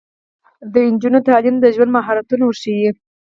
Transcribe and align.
د 0.73 0.75
نجونو 0.93 1.19
تعلیم 1.27 1.55
د 1.59 1.65
ژوند 1.75 1.91
مهارتونه 1.97 2.43
ورښيي. 2.45 2.89